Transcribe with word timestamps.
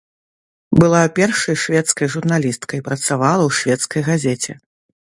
Была 0.83 1.01
першай 1.19 1.59
шведскай 1.65 2.07
журналісткай, 2.15 2.79
працавала 2.91 3.43
ў 3.49 3.63
шведскай 3.63 4.01
газеце. 4.13 4.61